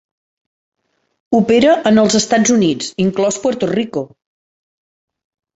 Opera 1.39 1.75
en 1.91 2.01
els 2.03 2.17
Estats 2.21 2.53
Units, 2.55 2.89
inclòs 3.07 3.39
Puerto 3.45 3.71
Rico. 3.77 4.07